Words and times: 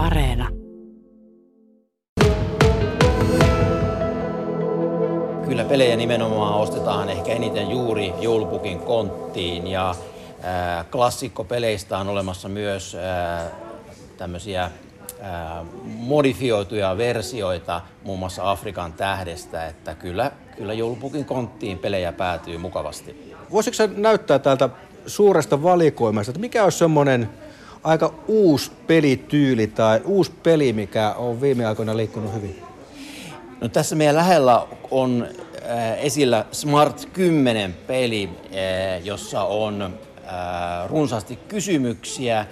Areena. 0.00 0.48
Kyllä 5.44 5.64
pelejä 5.64 5.96
nimenomaan 5.96 6.54
ostetaan 6.54 7.08
ehkä 7.08 7.32
eniten 7.32 7.70
juuri 7.70 8.12
joulupukin 8.20 8.78
konttiin 8.78 9.66
ja 9.66 9.90
äh, 9.90 10.86
klassikkopeleistä 10.90 11.98
on 11.98 12.08
olemassa 12.08 12.48
myös 12.48 12.94
äh, 12.94 13.52
tämmöisiä 14.16 14.64
äh, 14.64 14.70
modifioituja 15.84 16.96
versioita 16.96 17.80
muun 18.04 18.18
muassa 18.18 18.50
Afrikan 18.50 18.92
tähdestä, 18.92 19.66
että 19.66 19.94
kyllä, 19.94 20.30
kyllä 20.56 20.72
joulupukin 20.72 21.24
konttiin 21.24 21.78
pelejä 21.78 22.12
päätyy 22.12 22.58
mukavasti. 22.58 23.34
Voisitko 23.50 23.82
näyttää 23.96 24.38
täältä 24.38 24.68
suuresta 25.06 25.62
valikoimasta, 25.62 26.30
että 26.30 26.40
mikä 26.40 26.64
on 26.64 26.72
semmoinen 26.72 27.28
aika 27.84 28.14
uusi 28.28 28.72
pelityyli 28.86 29.66
tai 29.66 30.00
uusi 30.04 30.32
peli, 30.42 30.72
mikä 30.72 31.12
on 31.12 31.40
viime 31.40 31.66
aikoina 31.66 31.96
liikkunut 31.96 32.34
hyvin? 32.34 32.62
No 33.60 33.68
tässä 33.68 33.96
meidän 33.96 34.16
lähellä 34.16 34.66
on 34.90 35.26
äh, 35.70 36.04
esillä 36.04 36.44
Smart 36.52 37.06
10 37.12 37.72
peli, 37.86 38.30
äh, 38.44 39.04
jossa 39.06 39.42
on 39.42 39.82
äh, 39.82 40.90
runsaasti 40.90 41.36
kysymyksiä 41.36 42.46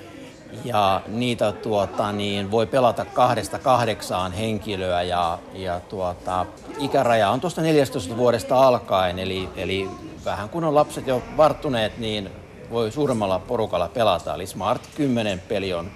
ja 0.65 1.01
niitä 1.09 1.53
tuota, 1.53 2.13
niin 2.13 2.51
voi 2.51 2.67
pelata 2.67 3.05
kahdesta 3.05 3.59
kahdeksaan 3.59 4.33
henkilöä 4.33 5.03
ja, 5.03 5.39
ja 5.55 5.81
tuota, 5.81 6.47
ikäraja 6.79 7.31
on 7.31 7.41
tuosta 7.41 7.63
14 7.63 8.17
vuodesta 8.17 8.67
alkaen, 8.67 9.19
eli, 9.19 9.49
eli 9.57 9.89
vähän 10.25 10.49
kun 10.49 10.65
on 10.65 10.75
lapset 10.75 11.07
jo 11.07 11.23
varttuneet, 11.37 11.99
niin 11.99 12.31
voi 12.71 12.93
suuremmalla 12.93 13.39
porukalla 13.39 13.89
pelata. 13.89 14.35
Eli 14.35 14.47
Smart 14.47 14.83
10 14.97 15.43
peli 15.49 15.73
on 15.75 15.91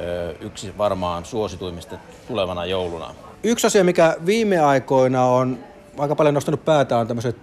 ö, 0.00 0.34
yksi 0.40 0.78
varmaan 0.78 1.24
suosituimmista 1.24 1.96
tulevana 2.28 2.66
jouluna. 2.66 3.14
Yksi 3.42 3.66
asia, 3.66 3.84
mikä 3.84 4.16
viime 4.26 4.58
aikoina 4.58 5.24
on 5.24 5.58
aika 5.98 6.14
paljon 6.14 6.34
nostanut 6.34 6.64
päätä, 6.64 6.98
on 6.98 7.06
tämmöiset 7.06 7.36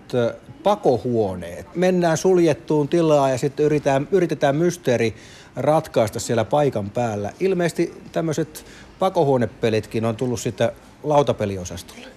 pakohuoneet. 0.63 1.75
Mennään 1.75 2.17
suljettuun 2.17 2.87
tilaan 2.87 3.31
ja 3.31 3.37
sitten 3.37 3.65
yritetään, 3.65 4.07
yritetään 4.11 4.55
mysteeri 4.55 5.15
ratkaista 5.55 6.19
siellä 6.19 6.45
paikan 6.45 6.89
päällä. 6.89 7.33
Ilmeisesti 7.39 7.93
tämmöiset 8.11 8.65
pakohuonepelitkin 8.99 10.05
on 10.05 10.15
tullut 10.15 10.39
sitten 10.39 10.71
lautapeliosastolle. 11.03 12.07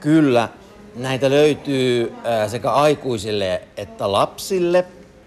Kyllä, 0.00 0.48
näitä 0.96 1.30
löytyy 1.30 2.12
sekä 2.46 2.70
aikuisille 2.72 3.62
että 3.76 4.12
lapsille. 4.12 4.84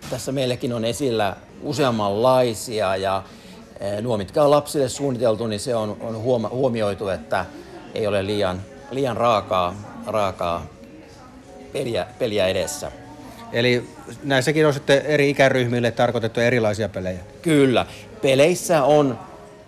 Tässä 0.10 0.32
meilläkin 0.32 0.74
on 0.74 0.86
esillä 0.86 1.36
useammanlaisia 1.62 2.96
ja 2.96 3.24
nuo, 4.02 4.18
mitkä 4.18 4.44
on 4.44 4.52
lapsille 4.52 4.90
suunniteltu, 4.90 5.48
niin 5.48 5.60
se 5.60 5.76
on, 5.76 5.98
on 6.02 6.18
huomioitu, 6.50 7.08
että 7.10 7.46
ei 7.96 8.08
ole 8.08 8.26
liian, 8.26 8.62
liian 8.92 9.18
raakaa, 9.18 9.76
raakaa 10.06 10.66
peliä, 11.74 12.08
peliä 12.20 12.48
edessä. 12.48 12.92
Eli 13.54 13.90
näissäkin 14.24 14.68
on 14.68 14.74
sitten 14.74 15.02
eri 15.06 15.30
ikäryhmille 15.30 15.92
tarkoitettu 15.92 16.40
erilaisia 16.40 16.90
pelejä? 16.90 17.20
Kyllä. 17.42 17.86
Peleissä 18.22 18.84
on, 18.84 19.20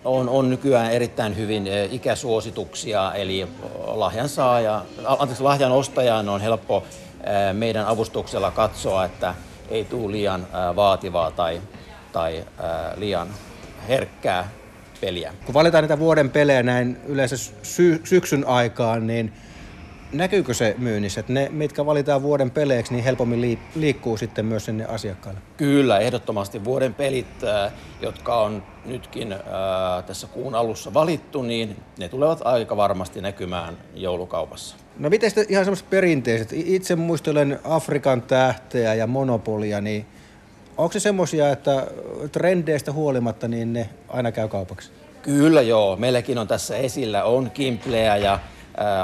on, 0.06 0.30
on 0.30 0.50
nykyään 0.50 0.92
erittäin 0.92 1.38
hyvin 1.38 1.68
ikäsuosituksia, 1.92 3.14
eli 3.14 3.48
lahjan, 3.88 4.30
saaja, 4.30 4.86
anteeksi, 5.06 5.44
lahjan 5.44 5.72
ostajan 5.72 6.30
on 6.30 6.42
helppo 6.42 6.84
meidän 7.54 7.86
avustuksella 7.86 8.52
katsoa, 8.52 9.06
että 9.06 9.36
ei 9.70 9.86
tule 9.86 10.12
liian 10.12 10.48
vaativaa 10.76 11.32
tai, 11.32 11.62
tai 12.12 12.46
liian 12.96 13.28
herkkää 13.88 14.50
peliä. 15.02 15.34
Kun 15.46 15.54
valitaan 15.54 15.84
niitä 15.84 16.00
vuoden 16.00 16.30
pelejä 16.30 16.64
näin 16.64 16.98
yleensä 17.08 17.38
sy- 17.64 18.02
syksyn 18.04 18.48
aikaan, 18.48 19.08
niin 19.08 19.34
näkyykö 20.14 20.54
se 20.54 20.76
myynnissä, 20.78 21.20
että 21.20 21.34
ne, 21.34 21.50
mitkä 21.52 21.86
valitaan 21.86 22.22
vuoden 22.22 22.52
peleiksi, 22.52 22.94
niin 22.94 23.04
helpommin 23.04 23.60
liikkuu 23.76 24.18
sitten 24.18 24.46
myös 24.46 24.66
sinne 24.66 24.86
asiakkaille? 24.86 25.42
Kyllä, 25.58 26.00
ehdottomasti 26.00 26.64
vuoden 26.64 26.94
pelit, 26.94 27.28
jotka 28.02 28.42
on 28.42 28.64
nytkin 28.86 29.36
tässä 30.06 30.28
kuun 30.28 30.56
alussa 30.56 30.94
valittu, 30.94 31.42
niin 31.42 31.76
ne 31.98 32.10
tulevat 32.10 32.42
aika 32.44 32.78
varmasti 32.78 33.22
näkymään 33.22 33.78
joulukaupassa. 33.96 34.76
No 34.98 35.10
miten 35.10 35.30
sitten 35.30 35.46
ihan 35.50 35.66
semmoiset 35.66 35.90
perinteiset? 35.90 36.50
Itse 36.54 36.96
muistelen 36.96 37.60
Afrikan 37.64 38.22
tähteä 38.22 38.94
ja 38.94 39.08
monopolia, 39.08 39.82
niin 39.82 40.06
onko 40.78 40.94
se 40.94 41.00
semmoisia, 41.00 41.50
että 41.50 41.88
trendeistä 42.32 42.92
huolimatta 42.92 43.48
niin 43.48 43.74
ne 43.74 43.90
aina 44.08 44.32
käy 44.32 44.48
kaupaksi? 44.48 44.92
Kyllä 45.22 45.62
joo. 45.62 45.96
Meilläkin 45.96 46.38
on 46.38 46.48
tässä 46.48 46.78
esillä 46.78 47.24
on 47.24 47.52
Kimpleä 47.52 48.18
ja 48.18 48.40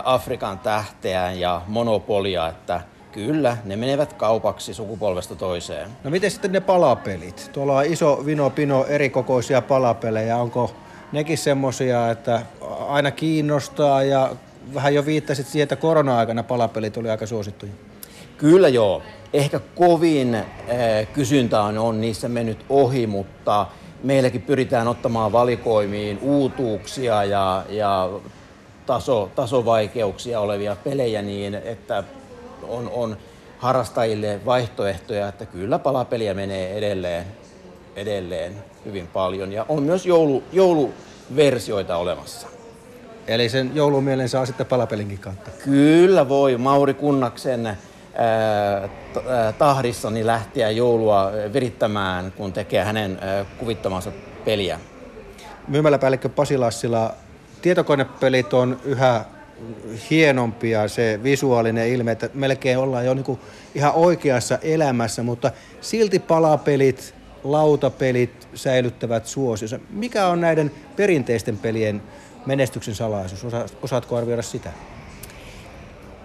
Afrikan 0.04 0.60
tähteä 0.60 1.32
ja 1.32 1.62
monopolia, 1.68 2.48
että 2.48 2.82
kyllä, 3.12 3.58
ne 3.66 3.76
menevät 3.76 4.14
kaupaksi 4.14 4.74
sukupolvesta 4.74 5.36
toiseen. 5.36 5.90
No 6.04 6.10
miten 6.10 6.32
sitten 6.32 6.52
ne 6.52 6.60
palapelit? 6.60 7.50
Tuolla 7.54 7.78
on 7.78 7.86
iso 7.86 8.26
vino 8.26 8.50
pino 8.50 8.86
erikokoisia 8.86 9.62
palapelejä. 9.62 10.38
Onko 10.38 10.76
nekin 11.12 11.38
semmoisia, 11.38 12.12
että 12.12 12.42
aina 12.88 13.12
kiinnostaa 13.12 14.04
ja 14.04 14.32
vähän 14.74 14.94
jo 14.94 15.06
viittasit 15.06 15.48
siihen, 15.48 15.64
että 15.64 15.76
korona-aikana 15.76 16.44
palapelit 16.44 16.98
oli 16.98 17.10
aika 17.10 17.26
suosittuja? 17.26 17.72
Kyllä 18.38 18.68
joo. 18.68 19.02
Ehkä 19.34 19.60
kovin 19.60 20.36
äh, 20.36 20.46
kysyntä 21.14 21.62
on, 21.62 21.78
on 21.78 22.02
niissä 22.02 22.30
mennyt 22.30 22.66
ohi, 22.70 23.08
mutta 23.08 23.68
meilläkin 24.04 24.42
pyritään 24.42 24.88
ottamaan 24.88 25.32
valikoimiin 25.32 26.20
uutuuksia 26.22 27.24
ja, 27.24 27.64
ja 27.70 28.10
taso, 28.86 29.32
tasovaikeuksia 29.36 30.40
olevia 30.40 30.76
pelejä 30.84 31.22
niin, 31.22 31.56
että 31.56 32.04
on, 32.68 32.92
on 32.94 33.18
harrastajille 33.58 34.40
vaihtoehtoja, 34.46 35.28
että 35.28 35.46
kyllä 35.46 35.80
palapeliä 35.80 36.34
menee 36.34 36.78
edelleen, 36.78 37.26
edelleen 37.96 38.64
hyvin 38.86 39.08
paljon. 39.08 39.52
Ja 39.52 39.66
on 39.70 39.84
myös 39.84 40.06
joulu, 40.06 40.44
jouluversioita 40.52 41.98
olemassa. 41.98 42.48
Eli 43.28 43.50
sen 43.50 43.72
joulumielen 43.74 44.30
saa 44.30 44.46
sitten 44.46 44.66
palapelinkin 44.66 45.20
kautta? 45.20 45.52
Kyllä 45.64 46.30
voi. 46.30 46.58
Mauri 46.58 46.94
Kunnaksen 46.94 47.66
ää, 47.68 47.78
tahdissani 49.58 50.26
lähteä 50.26 50.70
joulua 50.70 51.32
virittämään, 51.54 52.32
kun 52.32 52.54
tekee 52.54 52.84
hänen 52.84 53.18
ää, 53.22 53.46
kuvittamansa 53.58 54.12
peliä. 54.46 54.80
Myymäläpäällikkö 55.68 56.30
Pasi 56.30 56.58
Lassila, 56.58 57.14
tietokonepelit 57.62 58.54
on 58.54 58.80
yhä 58.86 59.26
hienompia 60.10 60.88
se 60.88 61.20
visuaalinen 61.24 61.90
ilme, 61.90 62.12
että 62.12 62.30
melkein 62.34 62.78
ollaan 62.78 63.06
jo 63.06 63.14
niin 63.14 63.24
kuin 63.24 63.40
ihan 63.76 63.94
oikeassa 63.94 64.58
elämässä, 64.62 65.24
mutta 65.24 65.52
silti 65.82 66.20
palapelit, 66.20 67.16
lautapelit 67.44 68.48
säilyttävät 68.56 69.26
suosionsa. 69.26 69.80
Mikä 69.90 70.28
on 70.28 70.42
näiden 70.42 70.72
perinteisten 70.96 71.58
pelien 71.58 72.02
menestyksen 72.46 72.96
salaisuus? 72.96 73.54
Osaatko 73.82 74.18
arvioida 74.18 74.42
sitä? 74.42 74.72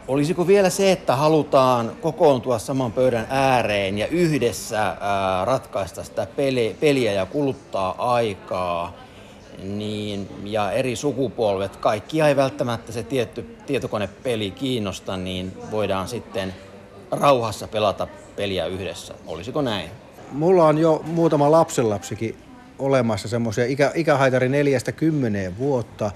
Olisiko 0.08 0.46
vielä 0.46 0.70
se, 0.70 0.92
että 0.92 1.16
halutaan 1.16 1.92
kokoontua 2.00 2.58
saman 2.58 2.92
pöydän 2.92 3.26
ääreen 3.30 3.98
ja 3.98 4.06
yhdessä 4.06 4.96
ratkaista 5.44 6.04
sitä 6.04 6.26
peliä 6.80 7.12
ja 7.12 7.26
kuluttaa 7.26 8.14
aikaa? 8.14 8.96
Niin, 9.62 10.28
ja 10.44 10.72
eri 10.72 10.96
sukupolvet, 10.96 11.76
kaikki 11.76 12.20
ei 12.20 12.36
välttämättä 12.36 12.92
se 12.92 13.02
tietty 13.02 13.56
tietokonepeli 13.66 14.50
kiinnosta, 14.50 15.16
niin 15.16 15.52
voidaan 15.70 16.08
sitten 16.08 16.54
rauhassa 17.10 17.68
pelata 17.68 18.08
peliä 18.36 18.66
yhdessä. 18.66 19.14
Olisiko 19.26 19.62
näin? 19.62 19.90
Mulla 20.32 20.66
on 20.66 20.78
jo 20.78 21.02
muutama 21.06 21.50
lapsenlapsikin 21.50 22.36
olemassa 22.78 23.28
semmoisia 23.28 23.64
ikä, 23.64 23.92
ikähaitari 23.94 24.48
neljästä 24.48 24.92
kymmeneen 24.92 25.58
vuotta. 25.58 26.10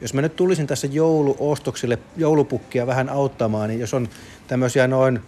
Jos 0.00 0.14
mä 0.14 0.22
nyt 0.22 0.36
tulisin 0.36 0.66
tässä 0.66 0.86
jouluostoksille 0.86 1.98
joulupukkia 2.16 2.86
vähän 2.86 3.08
auttamaan, 3.08 3.68
niin 3.68 3.80
jos 3.80 3.94
on 3.94 4.08
tämmöisiä 4.46 4.88
noin 4.88 5.20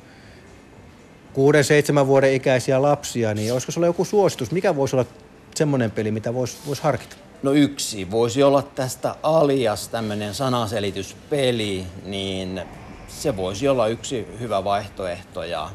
kuuden, 1.33 1.65
seitsemän 1.65 2.07
vuoden 2.07 2.33
ikäisiä 2.33 2.83
lapsia, 2.83 3.35
niin 3.35 3.53
olisiko 3.53 3.73
sulla 3.73 3.87
joku 3.87 4.05
suositus? 4.05 4.51
Mikä 4.51 4.77
voisi 4.77 4.97
olla 4.97 5.07
semmoinen 5.55 5.91
peli, 5.91 6.11
mitä 6.11 6.35
voisi 6.35 6.57
vois 6.67 6.81
harkita? 6.81 7.17
No 7.43 7.53
yksi, 7.53 8.11
voisi 8.11 8.43
olla 8.43 8.63
tästä 8.63 9.15
alias 9.23 9.89
tämmöinen 9.89 10.35
sanaselityspeli, 10.35 11.87
niin 12.05 12.63
se 13.09 13.37
voisi 13.37 13.69
olla 13.69 13.87
yksi 13.87 14.27
hyvä 14.41 14.65
vaihtoehto 14.65 15.43
ja, 15.43 15.71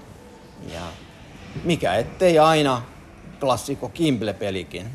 ja 0.73 0.81
mikä 1.63 1.95
ettei 1.95 2.39
aina 2.39 2.81
klassikko 3.39 3.89
Kimble-pelikin. 3.89 4.85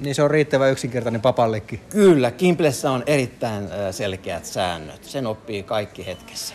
Niin 0.00 0.14
se 0.14 0.22
on 0.22 0.30
riittävän 0.30 0.72
yksinkertainen 0.72 1.20
papallekin. 1.20 1.80
Kyllä, 1.88 2.30
Kimplessä 2.30 2.90
on 2.90 3.02
erittäin 3.06 3.68
selkeät 3.90 4.44
säännöt. 4.46 5.04
Sen 5.04 5.26
oppii 5.26 5.62
kaikki 5.62 6.06
hetkessä. 6.06 6.54